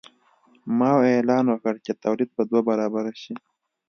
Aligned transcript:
ماوو 0.77 1.09
اعلان 1.15 1.45
وکړ 1.49 1.75
چې 1.85 1.91
تولید 2.03 2.29
به 2.35 2.43
دوه 2.49 2.61
برابره 2.69 3.13
شي. 3.21 3.33